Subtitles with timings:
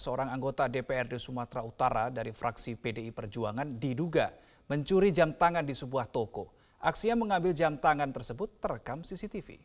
[0.00, 4.32] seorang anggota DPRD Sumatera Utara dari fraksi PDI Perjuangan diduga
[4.72, 6.56] mencuri jam tangan di sebuah toko.
[6.80, 9.60] Aksinya mengambil jam tangan tersebut terekam CCTV.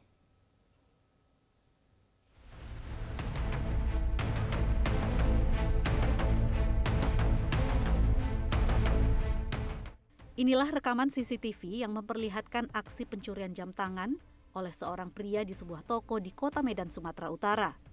[10.35, 14.19] Inilah rekaman CCTV yang memperlihatkan aksi pencurian jam tangan
[14.51, 17.84] oleh seorang pria di sebuah toko di kota Medan, Sumatera Utara.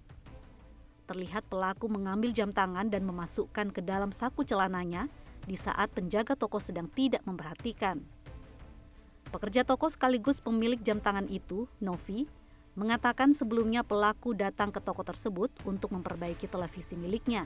[1.12, 5.12] Terlihat pelaku mengambil jam tangan dan memasukkan ke dalam saku celananya
[5.44, 8.00] di saat penjaga toko sedang tidak memperhatikan.
[9.28, 12.24] Pekerja toko sekaligus pemilik jam tangan itu, Novi,
[12.72, 17.44] mengatakan sebelumnya pelaku datang ke toko tersebut untuk memperbaiki televisi miliknya.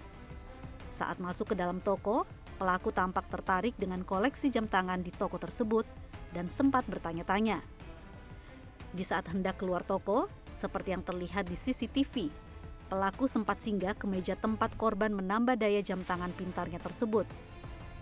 [0.94, 2.22] Saat masuk ke dalam toko,
[2.56, 5.84] Pelaku tampak tertarik dengan koleksi jam tangan di toko tersebut
[6.32, 7.60] dan sempat bertanya-tanya.
[8.96, 12.32] Di saat hendak keluar toko, seperti yang terlihat di CCTV,
[12.86, 17.26] pelaku sempat singgah ke meja tempat korban menambah daya jam tangan pintarnya tersebut.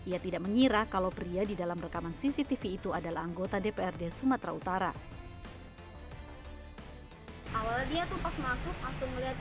[0.05, 4.93] Ia tidak mengira kalau pria di dalam rekaman CCTV itu adalah anggota DPRD Sumatera Utara.
[7.57, 9.39] Awalnya dia tuh pas masuk langsung melihat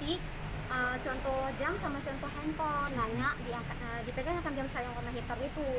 [0.71, 2.91] uh, contoh jam sama contoh handphone.
[2.95, 5.69] Nanya diangkat uh, dipegang akan jam saya warna hitam itu.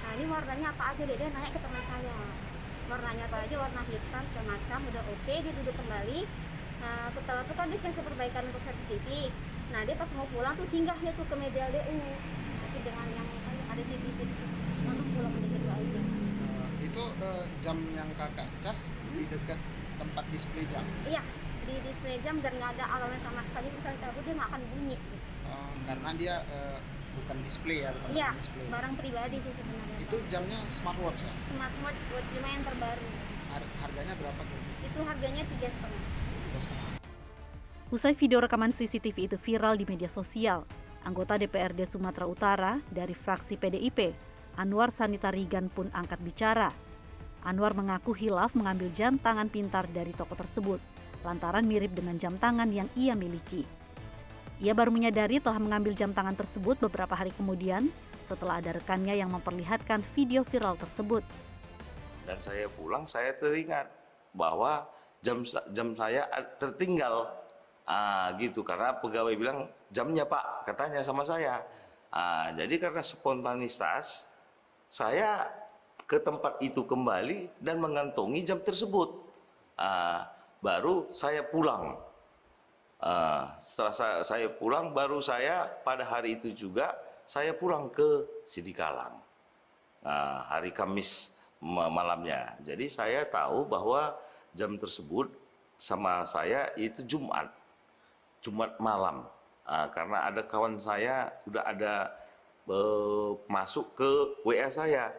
[0.00, 2.16] Nah ini warnanya apa aja deh dia nanya ke teman saya.
[2.88, 3.56] Warnanya apa aja?
[3.60, 6.20] Warna hitam segala macam udah oke okay, dia duduk kembali
[6.82, 9.30] nah setelah itu kan dia kasih perbaikan untuk servis TV
[9.70, 11.96] nah dia pas mau pulang tuh singgah dia tuh ke meja DU
[12.82, 13.28] dengan yang
[13.72, 14.44] ada CCTV itu
[14.84, 16.00] langsung pulang udah gitu aja.
[16.42, 19.16] Uh, itu uh, jam yang kakak cas hmm?
[19.16, 19.58] di dekat
[19.96, 20.84] tempat display jam?
[21.08, 21.22] Iya
[21.62, 23.70] di display jam dan nggak ada alarmnya sama sekali.
[23.70, 24.96] Misalnya cabut dia nggak akan bunyi.
[25.46, 26.78] Oh, karena dia uh,
[27.22, 28.66] bukan display ya bukan iya display.
[28.66, 29.96] barang pribadi sih sebenarnya.
[30.02, 31.34] Itu jamnya smartwatch ya?
[31.54, 33.08] Smartwatch watch lima yang terbaru.
[33.54, 34.60] Har harganya berapa tuh?
[34.84, 36.02] Itu harganya tiga setengah
[37.92, 40.64] Usai video rekaman CCTV itu viral di media sosial,
[41.04, 44.16] anggota DPRD Sumatera Utara dari fraksi PDIP,
[44.56, 46.72] Anwar Sanitarigan pun angkat bicara.
[47.44, 50.80] Anwar mengaku hilaf mengambil jam tangan pintar dari toko tersebut
[51.22, 53.62] lantaran mirip dengan jam tangan yang ia miliki.
[54.62, 57.90] Ia baru menyadari telah mengambil jam tangan tersebut beberapa hari kemudian
[58.30, 61.26] setelah ada rekannya yang memperlihatkan video viral tersebut.
[62.22, 63.90] Dan saya pulang, saya teringat
[64.30, 64.86] bahwa
[65.22, 66.26] jam jam saya
[66.58, 67.30] tertinggal
[67.86, 71.62] ah, gitu karena pegawai bilang jamnya pak katanya sama saya.
[72.12, 74.28] Ah, jadi karena spontanitas
[74.92, 75.48] saya
[76.04, 79.14] ke tempat itu kembali dan mengantongi jam tersebut.
[79.78, 80.28] Ah,
[80.60, 81.96] baru saya pulang.
[83.02, 86.94] Uh, setelah saya, saya pulang, baru saya pada hari itu juga
[87.26, 89.18] saya pulang ke Sidikalang.
[90.06, 92.54] Nah, hari Kamis malamnya.
[92.62, 94.14] Jadi saya tahu bahwa
[94.52, 95.32] jam tersebut
[95.76, 97.50] sama saya itu Jumat,
[98.44, 99.26] Jumat malam.
[99.62, 102.10] Uh, karena ada kawan saya udah ada
[102.66, 104.10] uh, masuk ke
[104.42, 105.10] WA saya.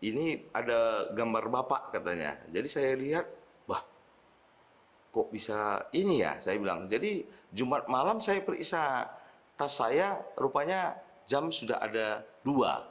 [0.00, 2.36] Ini ada gambar bapak katanya.
[2.48, 3.40] Jadi saya lihat
[5.10, 9.10] kok bisa ini ya saya bilang jadi Jumat malam saya periksa
[9.58, 10.94] tas saya rupanya
[11.26, 12.86] jam sudah ada dua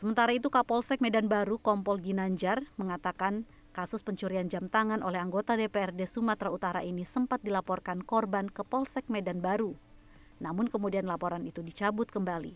[0.00, 6.04] Sementara itu Kapolsek Medan Baru Kompol Ginanjar mengatakan kasus pencurian jam tangan oleh anggota DPRD
[6.10, 9.78] Sumatera Utara ini sempat dilaporkan korban ke Polsek Medan Baru.
[10.42, 12.54] Namun kemudian laporan itu dicabut kembali.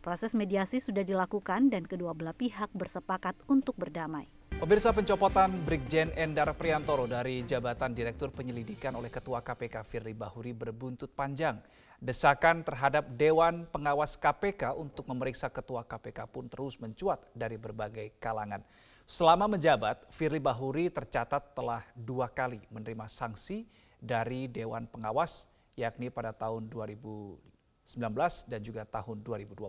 [0.00, 4.24] Proses mediasi sudah dilakukan dan kedua belah pihak bersepakat untuk berdamai.
[4.56, 11.12] Pemirsa pencopotan Brigjen Endar Priantoro dari jabatan Direktur Penyelidikan oleh Ketua KPK Firly Bahuri berbuntut
[11.12, 11.60] panjang.
[12.00, 18.64] Desakan terhadap Dewan Pengawas KPK untuk memeriksa Ketua KPK pun terus mencuat dari berbagai kalangan.
[19.10, 23.66] Selama menjabat, Firly Bahuri tercatat telah dua kali menerima sanksi
[23.98, 27.90] dari Dewan Pengawas, yakni pada tahun 2019
[28.46, 29.66] dan juga tahun 2020.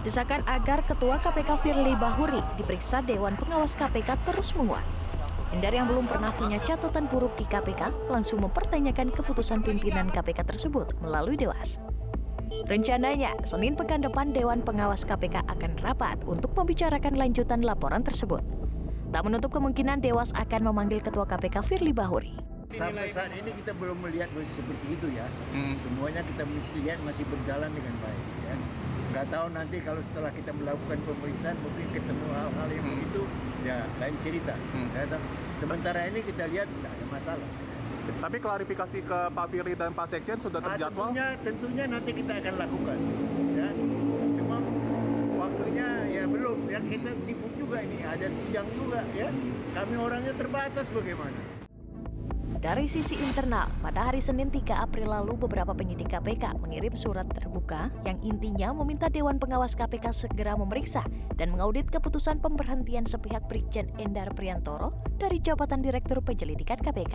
[0.00, 4.95] Desakan agar Ketua KPK Firly Bahuri diperiksa Dewan Pengawas KPK terus menguat.
[5.56, 10.92] Endar yang belum pernah punya catatan buruk di KPK langsung mempertanyakan keputusan pimpinan KPK tersebut
[11.00, 11.80] melalui Dewas.
[12.68, 18.44] Rencananya, Senin pekan depan Dewan Pengawas KPK akan rapat untuk membicarakan lanjutan laporan tersebut.
[19.08, 22.36] Tak menutup kemungkinan Dewas akan memanggil Ketua KPK Firly Bahuri.
[22.76, 25.24] Sampai saat ini kita belum melihat seperti itu ya.
[25.56, 25.72] Hmm.
[25.80, 26.44] Semuanya kita
[26.84, 28.24] lihat masih berjalan dengan baik.
[28.44, 28.54] Ya
[29.16, 32.92] nggak tahu nanti kalau setelah kita melakukan pemeriksaan mungkin ketemu hal-hal yang hmm.
[33.00, 33.22] begitu
[33.64, 34.88] ya lain cerita hmm.
[34.92, 35.04] ya,
[35.56, 37.48] sementara ini kita lihat tidak ada masalah
[38.06, 41.10] tapi klarifikasi ke Pak Firly dan Pak Sekjen sudah nah, terjadwal?
[41.10, 42.98] tentunya, tentunya nanti kita akan lakukan.
[43.58, 43.68] Ya.
[44.38, 44.56] Cuma
[45.42, 49.26] waktunya ya belum ya kita sibuk juga ini ada sidang juga ya
[49.74, 51.55] kami orangnya terbatas bagaimana
[52.66, 57.94] dari sisi internal, pada hari Senin 3 April lalu beberapa penyidik KPK mengirim surat terbuka
[58.02, 61.06] yang intinya meminta Dewan Pengawas KPK segera memeriksa
[61.38, 67.14] dan mengaudit keputusan pemberhentian sepihak Brigjen Endar Priantoro dari jabatan Direktur Penyelidikan KPK.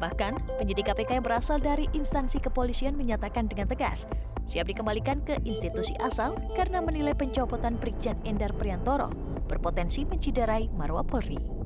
[0.00, 4.08] Bahkan, penyidik KPK yang berasal dari instansi kepolisian menyatakan dengan tegas
[4.48, 9.12] siap dikembalikan ke institusi asal karena menilai pencopotan Brigjen Endar Priantoro
[9.52, 11.61] berpotensi menciderai marwah Polri.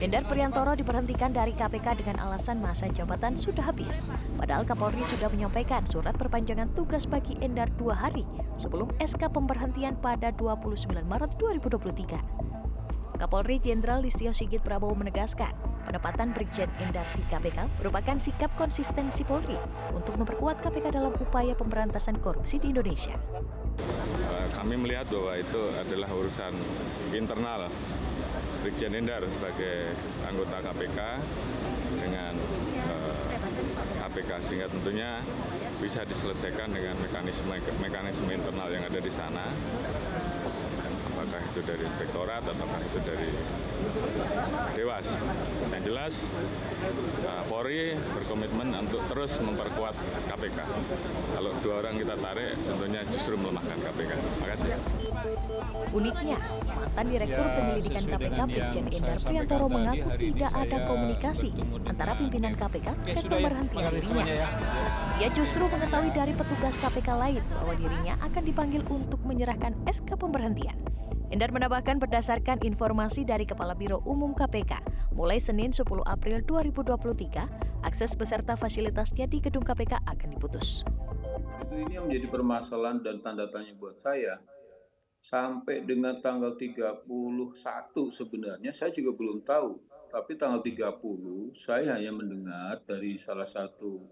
[0.00, 4.04] Endar Priantoro diberhentikan dari KPK dengan alasan masa jabatan sudah habis.
[4.36, 8.28] Padahal Kapolri sudah menyampaikan surat perpanjangan tugas bagi Endar dua hari
[8.60, 13.20] sebelum SK pemberhentian pada 29 Maret 2023.
[13.20, 15.52] Kapolri Jenderal Listio Sigit Prabowo menegaskan,
[15.84, 19.60] penempatan Brigjen Endar di KPK merupakan sikap konsistensi Polri
[19.92, 23.16] untuk memperkuat KPK dalam upaya pemberantasan korupsi di Indonesia.
[23.80, 26.52] Eh, kami melihat bahwa itu adalah urusan
[27.12, 27.68] internal
[28.60, 30.98] Brigjen Endar sebagai anggota KPK
[31.96, 32.32] dengan
[32.76, 33.24] eh,
[34.04, 35.24] KPK sehingga tentunya
[35.80, 39.48] bisa diselesaikan dengan mekanisme mekanisme internal yang ada di sana
[41.30, 43.30] apakah itu dari inspektorat ataukah itu dari
[44.74, 45.06] dewas.
[45.70, 46.12] Yang jelas
[47.22, 49.94] uh, Polri berkomitmen untuk terus memperkuat
[50.26, 50.58] KPK.
[51.38, 54.10] Kalau dua orang kita tarik, tentunya justru melemahkan KPK.
[54.18, 54.70] Terima kasih.
[55.94, 61.48] Uniknya, mantan Direktur ya, Penyelidikan KPK Brigjen Endar Priantoro mengaku tidak ada komunikasi
[61.86, 64.24] antara pimpinan KPK dan pemberhentian dirinya.
[64.26, 64.48] Ya.
[65.22, 70.74] Ia justru mengetahui dari petugas KPK lain bahwa dirinya akan dipanggil untuk menyerahkan SK pemberhentian.
[71.30, 74.82] Endar menambahkan berdasarkan informasi dari Kepala Biro Umum KPK,
[75.14, 80.82] mulai Senin 10 April 2023, akses beserta fasilitasnya di gedung KPK akan diputus.
[81.62, 84.42] Itu ini yang menjadi permasalahan dan tanda tanya buat saya.
[85.22, 87.06] Sampai dengan tanggal 31
[88.10, 89.78] sebenarnya saya juga belum tahu.
[90.10, 94.02] Tapi tanggal 30 saya hanya mendengar dari salah satu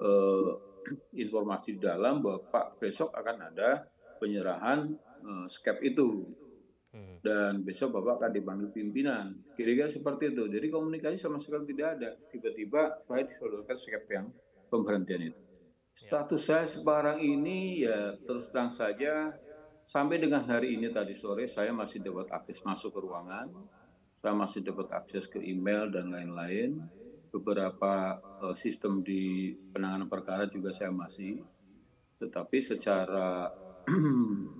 [0.00, 0.56] uh,
[1.28, 3.84] informasi dalam bahwa Pak besok akan ada
[4.16, 6.26] penyerahan uh, skep itu.
[6.88, 7.20] Hmm.
[7.20, 9.36] dan besok bapak akan dipanggil pimpinan.
[9.52, 10.48] Kira-kira seperti itu.
[10.48, 12.10] Jadi komunikasi sama sekali tidak ada.
[12.32, 14.32] Tiba-tiba saya disodorkan skep yang
[14.72, 15.40] pemberhentian itu.
[15.98, 16.14] Ya.
[16.14, 19.34] status saya sekarang ini ya terus terang saja
[19.82, 23.50] sampai dengan hari ini tadi sore saya masih dapat akses masuk ke ruangan.
[24.18, 26.82] Saya masih dapat akses ke email dan lain-lain.
[27.28, 31.44] Beberapa uh, sistem di penanganan perkara juga saya masih.
[32.18, 33.52] Tetapi secara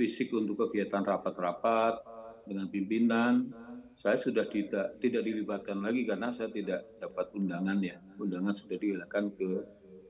[0.00, 2.00] fisik untuk kegiatan rapat-rapat
[2.48, 3.52] dengan pimpinan
[3.92, 9.36] saya sudah tidak tidak dilibatkan lagi karena saya tidak dapat undangan ya undangan sudah dihilangkan
[9.36, 9.60] ke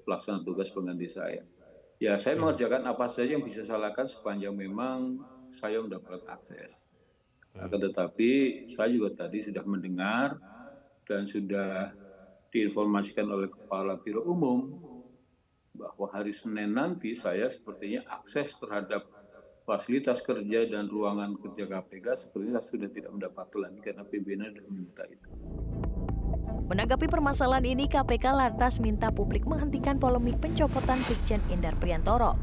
[0.06, 1.42] pelaksana tugas pengganti saya
[1.98, 2.46] ya saya hmm.
[2.46, 5.18] mengerjakan apa saja yang bisa saya lakukan sepanjang memang
[5.50, 6.86] saya mendapat akses
[7.58, 7.66] hmm.
[7.66, 8.30] akan tetapi
[8.70, 10.38] saya juga tadi sudah mendengar
[11.10, 11.90] dan sudah
[12.54, 14.70] diinformasikan oleh kepala biro umum
[15.74, 19.19] bahwa hari Senin nanti saya sepertinya akses terhadap
[19.70, 25.02] fasilitas kerja dan ruangan kerja KPK sepertinya sudah tidak mendapat lagi karena pimpinan sudah meminta
[25.06, 25.28] itu.
[26.66, 32.34] Menanggapi permasalahan ini, KPK lantas minta publik menghentikan polemik pencopotan Brigjen Endar Priantoro.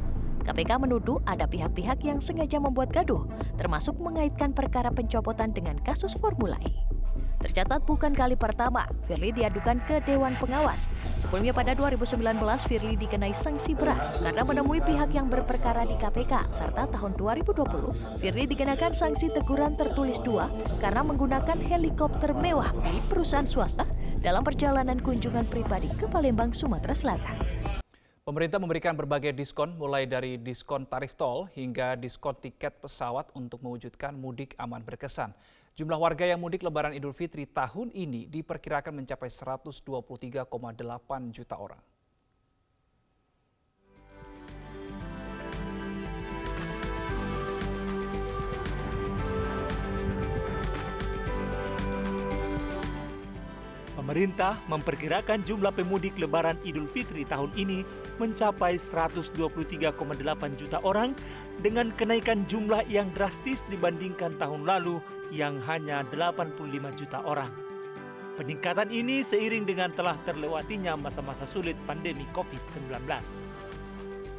[0.48, 3.28] KPK menuduh ada pihak-pihak yang sengaja membuat gaduh,
[3.60, 6.87] termasuk mengaitkan perkara pencopotan dengan kasus Formula E.
[7.38, 10.90] Tercatat bukan kali pertama Firly diadukan ke Dewan Pengawas.
[11.22, 12.18] Sebelumnya pada 2019
[12.66, 18.44] Firly dikenai sanksi berat karena menemui pihak yang berperkara di KPK serta tahun 2020 Firly
[18.50, 20.50] dikenakan sanksi teguran tertulis dua
[20.82, 23.86] karena menggunakan helikopter mewah milik perusahaan swasta
[24.18, 27.38] dalam perjalanan kunjungan pribadi ke Palembang, Sumatera Selatan.
[28.26, 34.18] Pemerintah memberikan berbagai diskon mulai dari diskon tarif tol hingga diskon tiket pesawat untuk mewujudkan
[34.18, 35.32] mudik aman berkesan.
[35.78, 40.50] Jumlah warga yang mudik Lebaran Idul Fitri tahun ini diperkirakan mencapai 123,8
[41.30, 41.78] juta orang.
[53.94, 57.86] Pemerintah memperkirakan jumlah pemudik Lebaran Idul Fitri tahun ini
[58.18, 59.94] mencapai 123,8
[60.58, 61.14] juta orang
[61.62, 64.98] dengan kenaikan jumlah yang drastis dibandingkan tahun lalu
[65.32, 67.52] yang hanya 85 juta orang.
[68.38, 72.94] Peningkatan ini seiring dengan telah terlewatinya masa-masa sulit pandemi COVID-19.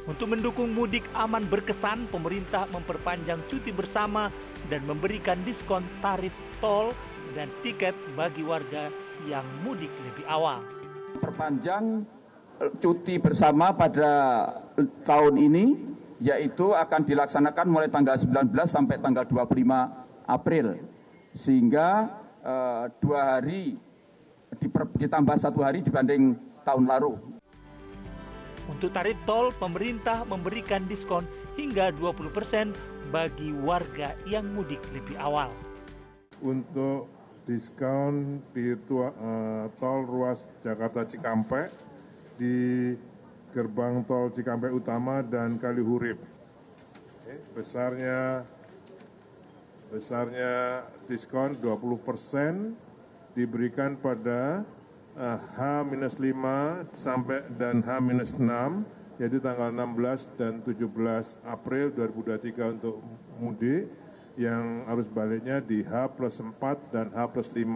[0.07, 4.31] Untuk mendukung mudik aman berkesan, pemerintah memperpanjang cuti bersama
[4.71, 6.31] dan memberikan diskon tarif
[6.63, 6.95] tol
[7.35, 8.87] dan tiket bagi warga
[9.27, 10.63] yang mudik lebih awal.
[11.19, 12.07] Perpanjang
[12.63, 14.11] eh, cuti bersama pada
[15.03, 15.65] tahun ini
[16.23, 20.77] yaitu akan dilaksanakan mulai tanggal 19 sampai tanggal 25 April.
[21.33, 22.13] Sehingga
[22.45, 23.77] uh, dua hari
[24.97, 27.17] ditambah satu hari dibanding tahun lalu.
[28.69, 31.25] Untuk tarif tol, pemerintah memberikan diskon
[31.57, 32.69] hingga 20 persen
[33.09, 35.49] bagi warga yang mudik lebih awal.
[36.45, 37.09] Untuk
[37.49, 41.73] diskon di tua, uh, tol ruas Jakarta Cikampek
[42.37, 42.93] di
[43.57, 46.21] gerbang tol Cikampek Utama dan Kalihurip.
[47.57, 48.45] Besarnya
[49.89, 52.77] besarnya diskon 20 persen
[53.33, 54.61] diberikan pada
[55.17, 56.45] uh, H-5
[56.93, 58.49] sampai dan H-6
[59.19, 60.87] yaitu tanggal 16 dan 17
[61.43, 63.03] April 2023 untuk
[63.35, 63.91] mudik
[64.39, 66.55] yang arus baliknya di H plus 4
[66.95, 67.67] dan H plus 5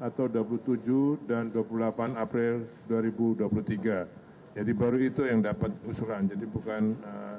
[0.00, 4.54] atau 27 dan 28 April 2023.
[4.54, 7.38] Jadi baru itu yang dapat usulan, jadi bukan uh,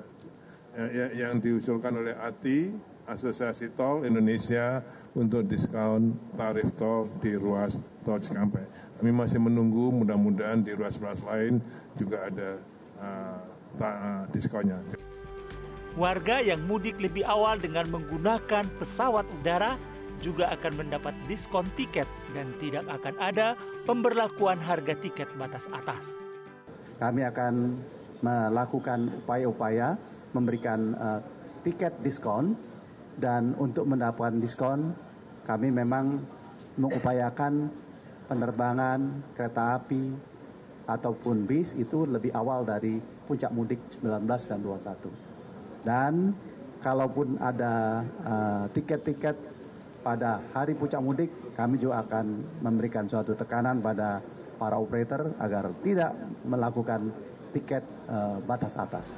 [1.16, 2.72] yang diusulkan oleh ATI
[3.12, 4.80] Asosiasi Tol Indonesia
[5.12, 7.76] untuk diskon tarif tol di ruas
[8.08, 8.64] tol Cikampek.
[8.98, 11.60] Kami masih menunggu mudah-mudahan di ruas-ruas lain
[12.00, 12.50] juga ada
[13.04, 13.40] uh,
[13.84, 14.80] uh, diskonnya.
[16.00, 19.76] Warga yang mudik lebih awal dengan menggunakan pesawat udara
[20.24, 26.08] juga akan mendapat diskon tiket dan tidak akan ada pemberlakuan harga tiket batas atas.
[27.02, 27.76] Kami akan
[28.22, 29.98] melakukan upaya-upaya
[30.32, 31.20] memberikan uh,
[31.66, 32.54] tiket diskon
[33.20, 34.96] dan untuk mendapatkan diskon
[35.44, 36.22] kami memang
[36.80, 37.68] mengupayakan
[38.32, 40.16] penerbangan kereta api
[40.88, 45.88] ataupun bis itu lebih awal dari puncak mudik 19 dan 21.
[45.88, 46.14] Dan
[46.80, 49.50] kalaupun ada uh, tiket-tiket uh,
[50.02, 54.20] pada hari puncak mudik, kami juga akan memberikan suatu tekanan pada
[54.58, 56.14] para operator agar tidak
[56.46, 57.14] melakukan
[57.54, 59.14] tiket uh, batas atas.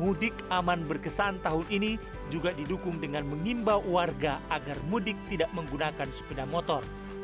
[0.00, 2.00] Mudik aman berkesan tahun ini
[2.32, 6.80] juga didukung dengan mengimbau warga agar mudik tidak menggunakan sepeda motor.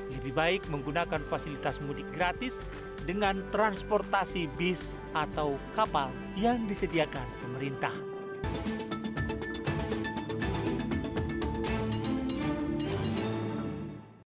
[0.08, 2.60] Lebih baik menggunakan fasilitas mudik gratis
[3.04, 8.17] dengan transportasi bis atau kapal yang disediakan pemerintah.